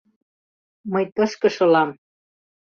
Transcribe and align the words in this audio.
Мый 0.91 1.05
тышке 1.15 1.49
шылам. 1.55 1.89